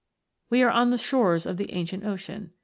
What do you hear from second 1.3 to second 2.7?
of the Ancient Ocean.